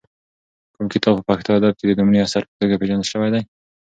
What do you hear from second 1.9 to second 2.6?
لومړي اثر په